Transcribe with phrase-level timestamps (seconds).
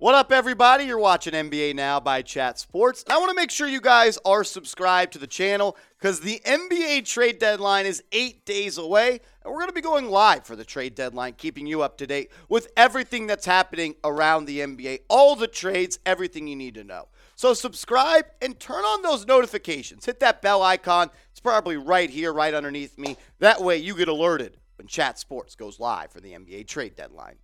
[0.00, 0.84] What up, everybody?
[0.84, 3.04] You're watching NBA Now by Chat Sports.
[3.10, 7.04] I want to make sure you guys are subscribed to the channel because the NBA
[7.04, 10.64] trade deadline is eight days away, and we're going to be going live for the
[10.64, 15.36] trade deadline, keeping you up to date with everything that's happening around the NBA, all
[15.36, 17.08] the trades, everything you need to know.
[17.36, 20.06] So, subscribe and turn on those notifications.
[20.06, 21.10] Hit that bell icon.
[21.30, 23.18] It's probably right here, right underneath me.
[23.40, 27.36] That way, you get alerted when Chat Sports goes live for the NBA trade deadline.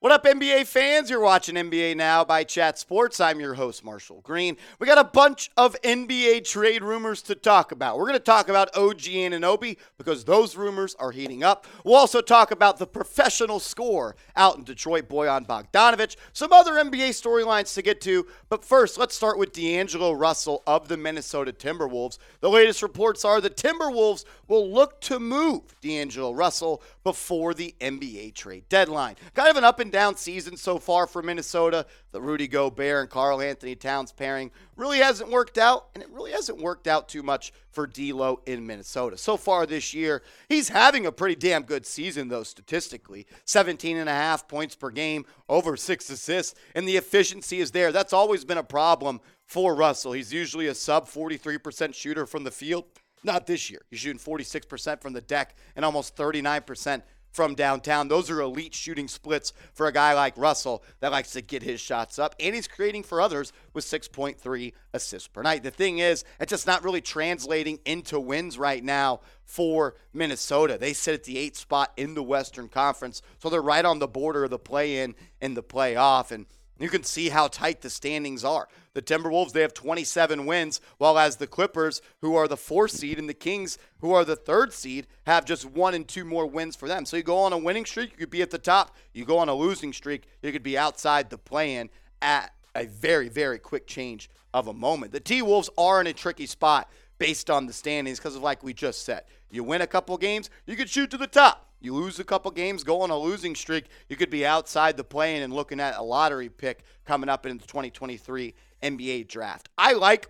[0.00, 1.10] What up, NBA fans?
[1.10, 3.18] You're watching NBA Now by Chat Sports.
[3.18, 4.56] I'm your host, Marshall Green.
[4.78, 7.98] We got a bunch of NBA trade rumors to talk about.
[7.98, 11.66] We're going to talk about OG Anunoby because those rumors are heating up.
[11.82, 17.08] We'll also talk about the professional score out in Detroit, Bojan Bogdanovic, some other NBA
[17.08, 18.24] storylines to get to.
[18.48, 22.18] But first, let's start with D'Angelo Russell of the Minnesota Timberwolves.
[22.38, 28.34] The latest reports are the Timberwolves will look to move D'Angelo Russell before the NBA
[28.34, 29.16] trade deadline.
[29.34, 31.86] Kind of an up and down season so far for Minnesota.
[32.12, 36.60] The Rudy Gobert and Karl-Anthony Towns pairing really hasn't worked out, and it really hasn't
[36.60, 39.16] worked out too much for D'Lo in Minnesota.
[39.16, 43.26] So far this year, he's having a pretty damn good season, though, statistically.
[43.44, 47.92] 17 and a half points per game, over six assists, and the efficiency is there.
[47.92, 50.12] That's always been a problem for Russell.
[50.12, 52.84] He's usually a sub 43% shooter from the field.
[53.24, 53.82] Not this year.
[53.90, 58.08] He's shooting 46% from the deck and almost 39% from downtown.
[58.08, 61.80] Those are elite shooting splits for a guy like Russell that likes to get his
[61.80, 62.34] shots up.
[62.40, 65.62] And he's creating for others with 6.3 assists per night.
[65.62, 70.78] The thing is, it's just not really translating into wins right now for Minnesota.
[70.78, 74.08] They sit at the eighth spot in the Western Conference, so they're right on the
[74.08, 76.30] border of the play in and the playoff.
[76.30, 76.46] And
[76.78, 78.68] you can see how tight the standings are.
[78.94, 83.18] The Timberwolves, they have 27 wins, while as the Clippers, who are the fourth seed,
[83.18, 86.76] and the Kings, who are the third seed, have just one and two more wins
[86.76, 87.04] for them.
[87.04, 88.96] So you go on a winning streak, you could be at the top.
[89.12, 91.90] You go on a losing streak, you could be outside the play-in
[92.22, 95.12] at a very, very quick change of a moment.
[95.12, 98.62] The T Wolves are in a tricky spot based on the standings because of like
[98.62, 99.24] we just said.
[99.50, 101.67] You win a couple games, you could shoot to the top.
[101.80, 105.04] You lose a couple games, go on a losing streak, you could be outside the
[105.04, 109.68] play-in and looking at a lottery pick coming up in the 2023 NBA draft.
[109.78, 110.28] I like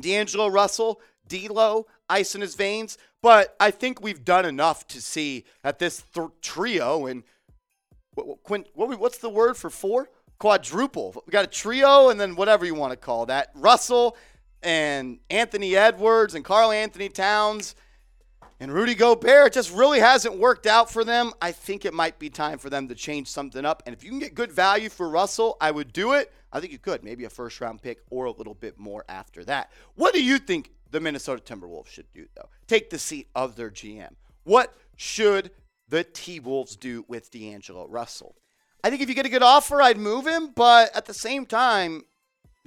[0.00, 5.44] D'Angelo Russell, D'Lo, ice in his veins, but I think we've done enough to see
[5.62, 7.22] that this th- trio and
[8.14, 10.10] what, what, what's the word for four?
[10.38, 11.22] Quadruple.
[11.26, 13.50] We got a trio and then whatever you want to call that.
[13.54, 14.16] Russell
[14.62, 17.74] and Anthony Edwards and Karl-Anthony Towns–
[18.60, 21.32] and Rudy Gobert just really hasn't worked out for them.
[21.40, 23.82] I think it might be time for them to change something up.
[23.86, 26.32] And if you can get good value for Russell, I would do it.
[26.52, 27.04] I think you could.
[27.04, 29.70] Maybe a first round pick or a little bit more after that.
[29.94, 32.48] What do you think the Minnesota Timberwolves should do, though?
[32.66, 34.14] Take the seat of their GM.
[34.42, 35.52] What should
[35.88, 38.34] the T Wolves do with D'Angelo Russell?
[38.82, 40.52] I think if you get a good offer, I'd move him.
[40.54, 42.02] But at the same time,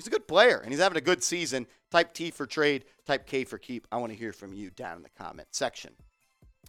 [0.01, 1.67] he's a good player and he's having a good season.
[1.91, 3.87] Type T for trade, type K for keep.
[3.91, 5.93] I want to hear from you down in the comment section.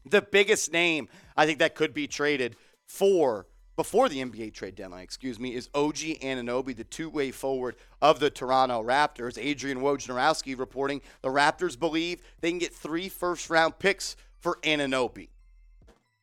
[0.05, 2.57] The biggest name I think that could be traded
[2.87, 8.21] for before the NBA trade deadline, excuse me, is OG Anunoby, the two-way forward of
[8.21, 9.43] the Toronto Raptors.
[9.43, 15.31] Adrian Wojnarowski reporting the Raptors believe they can get three first-round picks for Anunoby.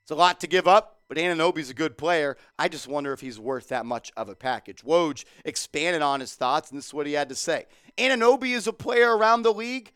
[0.04, 2.38] It's a lot to give up, but Anunoby's a good player.
[2.58, 4.84] I just wonder if he's worth that much of a package.
[4.86, 7.66] Woj expanded on his thoughts, and this is what he had to say.
[7.98, 9.92] Anunoby is a player around the league.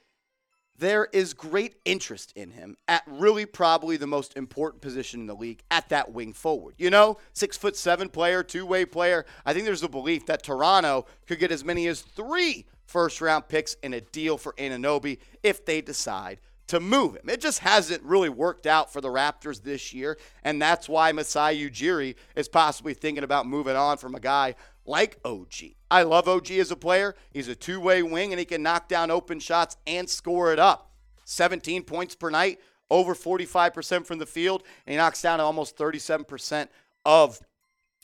[0.75, 5.35] There is great interest in him at really probably the most important position in the
[5.35, 6.73] league at that wing forward.
[6.79, 9.25] You know, six foot seven player, two way player.
[9.45, 13.47] I think there's a belief that Toronto could get as many as three first round
[13.47, 17.29] picks in a deal for Anunoby if they decide to move him.
[17.29, 21.69] It just hasn't really worked out for the Raptors this year, and that's why Masai
[21.69, 24.55] Ujiri is possibly thinking about moving on from a guy
[24.85, 25.53] like OG.
[25.89, 27.15] I love OG as a player.
[27.31, 30.59] He's a two way wing and he can knock down open shots and score it
[30.59, 30.91] up.
[31.25, 36.67] 17 points per night, over 45% from the field, and he knocks down almost 37%
[37.05, 37.39] of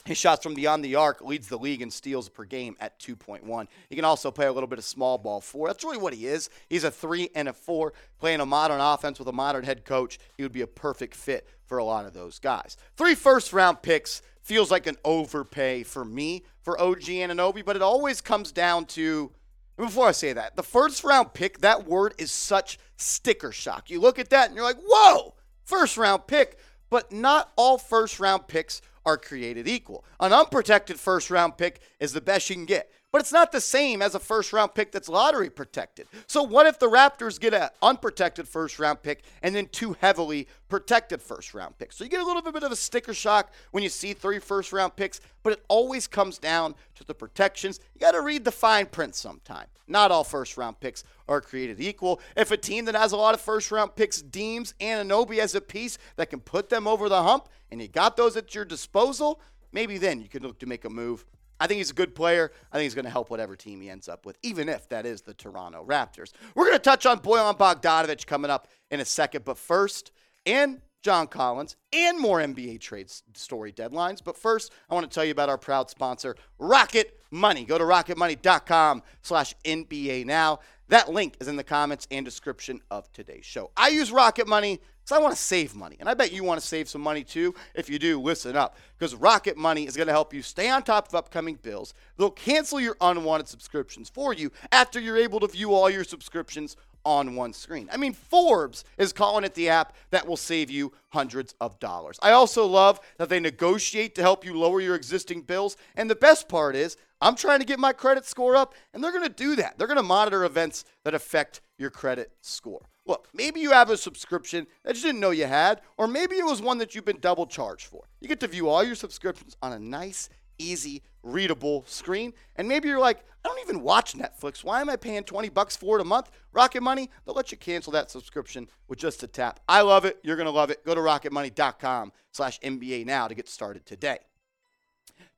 [0.06, 3.68] His shots from beyond the arc leads the league in steals per game at 2.1.
[3.90, 5.68] He can also play a little bit of small ball four.
[5.68, 6.50] That's really what he is.
[6.70, 7.94] He's a three and a four.
[8.20, 11.48] Playing a modern offense with a modern head coach, he would be a perfect fit
[11.66, 12.78] for a lot of those guys.
[12.96, 17.82] Three first round picks feels like an overpay for me for OG Anunoby, but it
[17.82, 19.32] always comes down to
[19.78, 23.90] before I say that, the first round pick, that word is such sticker shock.
[23.90, 26.58] You look at that and you're like, whoa, first round pick.
[26.90, 30.06] But not all first round picks are created equal.
[30.20, 32.92] An unprotected first round pick is the best you can get.
[33.12, 36.08] But it's not the same as a first round pick that's lottery protected.
[36.28, 40.48] So what if the Raptors get an unprotected first round pick and then two heavily
[40.68, 41.98] protected first round picks?
[41.98, 44.72] So you get a little bit of a sticker shock when you see three first
[44.72, 47.80] round picks, but it always comes down to the protections.
[47.96, 49.66] You got to read the fine print sometime.
[49.88, 52.22] Not all first round picks are created equal.
[52.38, 55.62] If a team that has a lot of first round picks deems Anunoby as a
[55.62, 59.40] piece that can put them over the hump and you got those at your disposal,
[59.72, 61.26] maybe then you could look to make a move
[61.60, 62.52] I think he's a good player.
[62.72, 65.06] I think he's going to help whatever team he ends up with, even if that
[65.06, 66.32] is the Toronto Raptors.
[66.56, 70.12] We're going to touch on Bojan Bogdanovic coming up in a second, but first,
[70.46, 74.22] and John Collins, and more NBA trade story deadlines.
[74.24, 77.64] But first, I want to tell you about our proud sponsor, Rocket Money.
[77.64, 80.60] Go to rocketmoney.com slash NBA now.
[80.90, 83.72] That link is in the comments and description of today's show.
[83.78, 84.82] I use Rocket Money
[85.16, 85.98] I want to save money.
[86.00, 87.56] And I bet you want to save some money too.
[87.76, 88.78] If you do, listen up.
[88.98, 91.94] Because Rocket Money is going to help you stay on top of upcoming bills.
[92.18, 96.76] They'll cancel your unwanted subscriptions for you after you're able to view all your subscriptions
[97.06, 97.90] on one screen.
[97.92, 102.20] I mean, Forbes is calling it the app that will save you hundreds of dollars.
[102.22, 105.78] I also love that they negotiate to help you lower your existing bills.
[105.96, 109.12] And the best part is, I'm trying to get my credit score up, and they're
[109.12, 109.78] going to do that.
[109.78, 112.86] They're going to monitor events that affect your credit score.
[113.10, 116.46] Look, maybe you have a subscription that you didn't know you had, or maybe it
[116.46, 118.04] was one that you've been double charged for.
[118.22, 120.30] You get to view all your subscriptions on a nice,
[120.60, 122.34] easy, readable screen.
[122.56, 124.64] And maybe you're like, I don't even watch Netflix.
[124.64, 126.30] Why am I paying 20 bucks for it a month?
[126.54, 129.60] Rocket Money, they'll let you cancel that subscription with just a tap.
[129.68, 130.20] I love it.
[130.22, 130.86] You're going to love it.
[130.86, 134.20] Go to rocketmoney.com slash NBA now to get started today.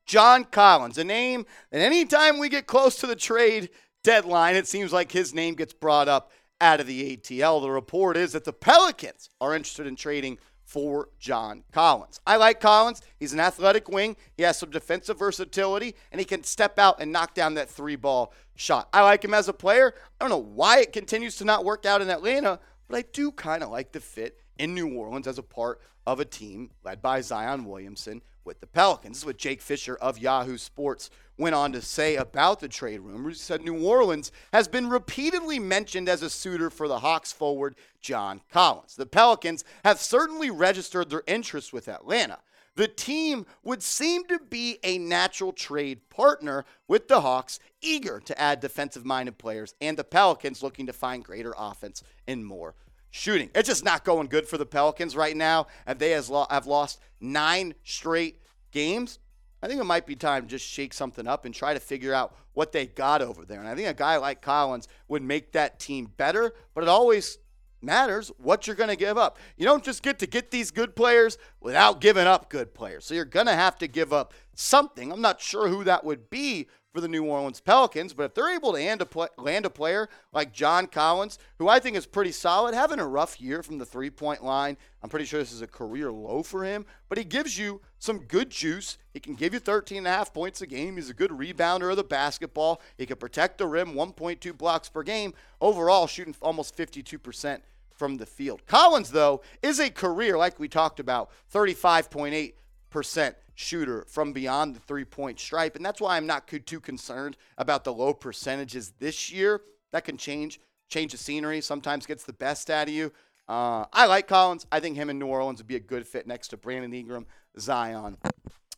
[0.04, 3.70] John Collins, a name that anytime we get close to the trade
[4.04, 7.60] deadline, it seems like his name gets brought up out of the ATL.
[7.60, 12.20] The report is that the Pelicans are interested in trading for John Collins.
[12.26, 13.02] I like Collins.
[13.18, 14.16] He's an athletic wing.
[14.36, 17.96] He has some defensive versatility, and he can step out and knock down that three
[17.96, 18.88] ball shot.
[18.92, 19.92] I like him as a player.
[19.96, 23.32] I don't know why it continues to not work out in Atlanta, but I do
[23.32, 27.00] kind of like the fit in New Orleans as a part of a team led
[27.00, 29.16] by Zion Williamson with the Pelicans.
[29.16, 33.00] This is what Jake Fisher of Yahoo Sports went on to say about the trade
[33.00, 33.38] rumors.
[33.38, 37.76] He said New Orleans has been repeatedly mentioned as a suitor for the Hawks forward
[38.00, 38.96] John Collins.
[38.96, 42.38] The Pelicans have certainly registered their interest with Atlanta.
[42.74, 48.40] The team would seem to be a natural trade partner with the Hawks, eager to
[48.40, 52.74] add defensive minded players, and the Pelicans looking to find greater offense and more
[53.12, 53.50] shooting.
[53.54, 55.68] It's just not going good for the Pelicans right now.
[55.86, 58.40] And they have lost nine straight
[58.72, 59.20] games.
[59.62, 62.12] I think it might be time to just shake something up and try to figure
[62.12, 63.60] out what they got over there.
[63.60, 67.38] And I think a guy like Collins would make that team better, but it always
[67.80, 69.38] matters what you're going to give up.
[69.56, 73.04] You don't just get to get these good players without giving up good players.
[73.04, 75.12] So you're going to have to give up something.
[75.12, 78.12] I'm not sure who that would be for the New Orleans Pelicans.
[78.12, 81.68] But if they're able to land a, play, land a player like John Collins, who
[81.68, 85.08] I think is pretty solid, having a rough year from the three point line, I'm
[85.08, 88.50] pretty sure this is a career low for him, but he gives you some good
[88.50, 88.98] juice.
[89.12, 90.96] He can give you 13 and a half points a game.
[90.96, 92.80] He's a good rebounder of the basketball.
[92.96, 95.34] He can protect the rim, 1.2 blocks per game.
[95.60, 97.60] Overall, shooting almost 52%
[97.94, 98.66] from the field.
[98.66, 105.04] Collins, though, is a career, like we talked about, 35.8% shooter from beyond the three
[105.04, 105.76] point stripe.
[105.76, 109.62] And that's why I'm not too concerned about the low percentages this year.
[109.92, 113.12] That can change, change the scenery, sometimes gets the best out of you.
[113.48, 114.66] Uh, I like Collins.
[114.70, 117.26] I think him in New Orleans would be a good fit next to Brandon Ingram,
[117.58, 118.16] Zion,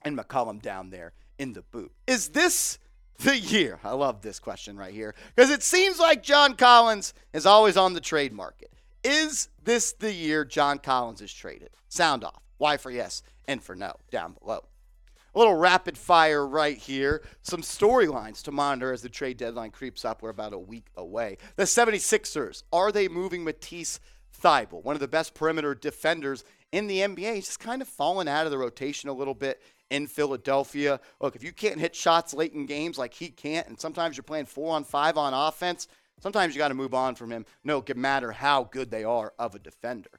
[0.03, 1.93] and McCollum down there in the boot.
[2.07, 2.79] Is this
[3.19, 3.79] the year?
[3.85, 7.93] I love this question right here because it seems like John Collins is always on
[7.93, 8.73] the trade market.
[9.03, 11.71] Is this the year John Collins is traded?
[11.89, 12.43] Sound off.
[12.59, 14.65] Why for yes and for no down below.
[15.35, 17.23] A little rapid fire right here.
[17.43, 20.23] Some storylines to monitor as the trade deadline creeps up.
[20.23, 21.39] We're about a week away.
[21.57, 23.99] The 76ers, are they moving Matisse
[24.41, 27.35] Thybulle, one of the best perimeter defenders in the NBA?
[27.35, 29.61] He's just kind of fallen out of the rotation a little bit
[29.91, 31.01] in Philadelphia.
[31.21, 34.25] Look, if you can't hit shots late in games like he can't, and sometimes you're
[34.25, 35.89] playing four on five on offense,
[36.21, 37.45] sometimes you got to move on from him.
[37.65, 40.11] No matter how good they are of a defender.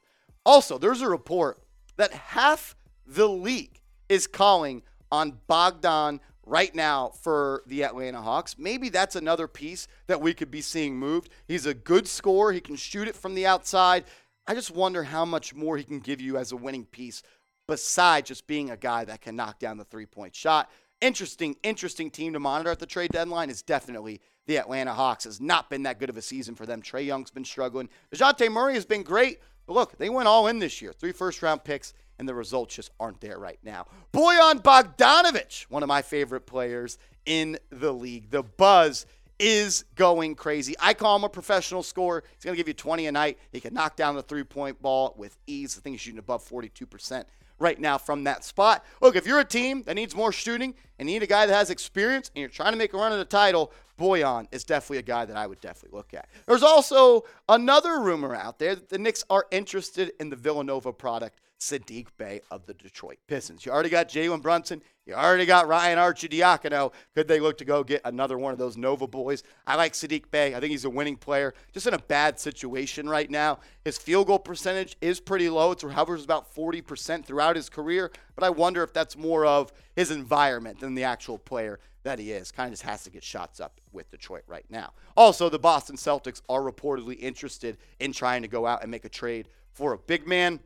[0.44, 1.58] Also, there's a report
[1.96, 8.56] that half the league is calling on Bogdan right now for the Atlanta Hawks.
[8.58, 11.28] Maybe that's another piece that we could be seeing moved.
[11.46, 12.52] He's a good scorer.
[12.52, 14.04] He can shoot it from the outside.
[14.46, 17.22] I just wonder how much more he can give you as a winning piece
[17.66, 20.70] besides just being a guy that can knock down the three point shot.
[21.00, 25.24] Interesting, interesting team to monitor at the trade deadline is definitely the Atlanta Hawks.
[25.24, 26.80] Has not been that good of a season for them.
[26.80, 27.88] Trae Young's been struggling.
[28.14, 30.92] DeJounte Murray has been great, but look, they went all in this year.
[30.92, 33.86] Three first round picks and the results just aren't there right now.
[34.12, 38.30] Bojan Bogdanovic, one of my favorite players in the league.
[38.30, 39.06] The buzz
[39.38, 40.74] is going crazy.
[40.80, 42.24] I call him a professional scorer.
[42.34, 43.38] He's going to give you 20 a night.
[43.52, 45.76] He can knock down the three point ball with ease.
[45.78, 47.24] I think he's shooting above 42%
[47.58, 48.84] right now from that spot.
[49.00, 51.54] Look, if you're a team that needs more shooting and you need a guy that
[51.54, 54.98] has experience and you're trying to make a run at the title, Bojan is definitely
[54.98, 56.28] a guy that I would definitely look at.
[56.46, 61.40] There's also another rumor out there that the Knicks are interested in the Villanova product
[61.58, 63.64] Sadiq Bey of the Detroit Pistons.
[63.64, 64.82] You already got Jalen Brunson.
[65.06, 66.92] You already got Ryan Arcidiacono.
[67.14, 69.42] Could they look to go get another one of those Nova boys?
[69.66, 70.54] I like Sadiq Bey.
[70.54, 71.54] I think he's a winning player.
[71.72, 73.60] Just in a bad situation right now.
[73.84, 75.72] His field goal percentage is pretty low.
[75.72, 78.10] It hovers about 40% throughout his career.
[78.34, 82.30] But I wonder if that's more of his environment than the actual player that he
[82.30, 82.52] is.
[82.52, 84.92] Kind of just has to get shots up with Detroit right now.
[85.16, 89.08] Also, the Boston Celtics are reportedly interested in trying to go out and make a
[89.08, 90.60] trade for a big man.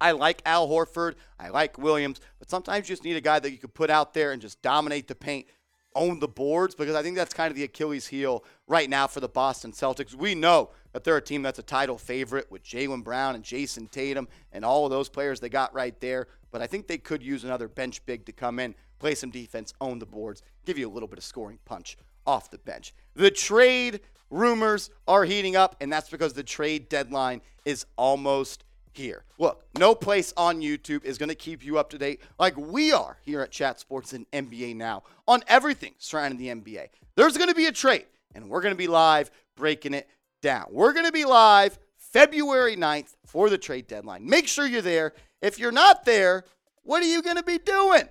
[0.00, 1.14] I like Al Horford.
[1.38, 2.20] I like Williams.
[2.38, 4.60] But sometimes you just need a guy that you can put out there and just
[4.62, 5.46] dominate the paint,
[5.94, 9.20] own the boards, because I think that's kind of the Achilles heel right now for
[9.20, 10.14] the Boston Celtics.
[10.14, 13.90] We know that they're a team that's a title favorite with Jaylen Brown and Jayson
[13.90, 16.28] Tatum and all of those players they got right there.
[16.50, 19.72] But I think they could use another bench big to come in, play some defense,
[19.80, 22.92] own the boards, give you a little bit of scoring punch off the bench.
[23.14, 29.24] The trade rumors are heating up, and that's because the trade deadline is almost here.
[29.38, 32.92] Look, no place on YouTube is going to keep you up to date like we
[32.92, 36.88] are here at Chat Sports and NBA Now on everything surrounding the NBA.
[37.16, 40.08] There's going to be a trade, and we're going to be live breaking it
[40.42, 40.66] down.
[40.70, 44.28] We're going to be live February 9th for the trade deadline.
[44.28, 45.12] Make sure you're there.
[45.42, 46.44] If you're not there,
[46.82, 48.08] what are you going to be doing?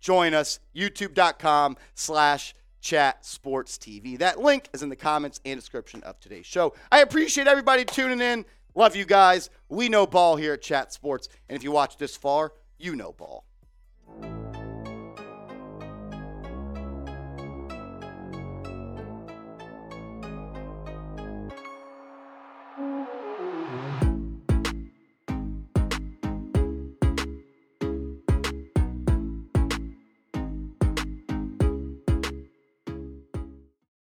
[0.00, 4.18] Join us, youtube.com slash chat sports TV.
[4.18, 6.74] That link is in the comments and description of today's show.
[6.90, 8.44] I appreciate everybody tuning in.
[8.74, 9.50] Love you guys.
[9.68, 11.28] We know ball here at Chat Sports.
[11.48, 13.44] And if you watch this far, you know ball.